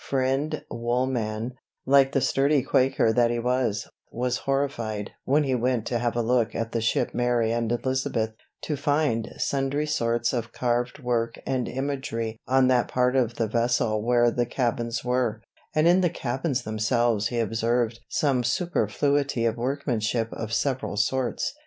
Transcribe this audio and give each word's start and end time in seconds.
Friend 0.03 0.63
Woolman, 0.71 1.53
like 1.85 2.13
the 2.13 2.21
sturdy 2.21 2.63
Quaker 2.63 3.13
that 3.13 3.29
he 3.29 3.37
was, 3.37 3.87
was 4.09 4.37
horrified 4.49 5.11
(when 5.25 5.43
he 5.43 5.53
went 5.53 5.85
to 5.85 5.99
have 5.99 6.15
a 6.15 6.23
look 6.23 6.55
at 6.55 6.71
the 6.71 6.81
ship 6.81 7.13
Mary 7.13 7.51
and 7.51 7.71
Elizabeth) 7.71 8.31
to 8.63 8.75
find 8.75 9.31
"sundry 9.37 9.85
sorts 9.85 10.33
of 10.33 10.51
carved 10.51 10.97
work 10.97 11.37
and 11.45 11.67
imagery" 11.67 12.39
on 12.47 12.65
that 12.67 12.87
part 12.87 13.15
of 13.15 13.35
the 13.35 13.47
vessel 13.47 14.01
where 14.03 14.31
the 14.31 14.47
cabins 14.47 15.05
were; 15.05 15.39
and 15.75 15.87
in 15.87 16.01
the 16.01 16.09
cabins 16.09 16.63
themselves 16.63 17.27
he 17.27 17.37
observed 17.39 17.99
"some 18.09 18.43
superfluity 18.43 19.45
of 19.45 19.55
workmanship 19.55 20.29
of 20.33 20.51
several 20.51 20.97
sorts." 20.97 21.53